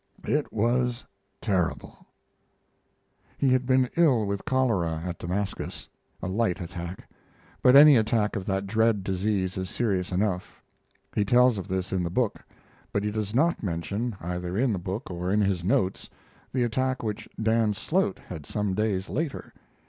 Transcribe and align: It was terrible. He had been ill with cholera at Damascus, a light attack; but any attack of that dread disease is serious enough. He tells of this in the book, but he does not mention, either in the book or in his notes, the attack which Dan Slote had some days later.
It 0.27 0.51
was 0.51 1.05
terrible. 1.41 2.07
He 3.37 3.49
had 3.49 3.67
been 3.67 3.87
ill 3.95 4.25
with 4.25 4.45
cholera 4.45 5.03
at 5.05 5.19
Damascus, 5.19 5.87
a 6.23 6.27
light 6.27 6.59
attack; 6.59 7.07
but 7.61 7.75
any 7.75 7.97
attack 7.97 8.35
of 8.35 8.47
that 8.47 8.65
dread 8.65 9.03
disease 9.03 9.59
is 9.59 9.69
serious 9.69 10.11
enough. 10.11 10.59
He 11.13 11.23
tells 11.23 11.59
of 11.59 11.67
this 11.67 11.93
in 11.93 12.01
the 12.01 12.09
book, 12.09 12.43
but 12.91 13.03
he 13.03 13.11
does 13.11 13.35
not 13.35 13.61
mention, 13.61 14.15
either 14.19 14.57
in 14.57 14.73
the 14.73 14.79
book 14.79 15.11
or 15.11 15.31
in 15.31 15.41
his 15.41 15.63
notes, 15.63 16.09
the 16.51 16.63
attack 16.63 17.03
which 17.03 17.29
Dan 17.39 17.75
Slote 17.75 18.17
had 18.17 18.47
some 18.47 18.73
days 18.73 19.07
later. 19.07 19.53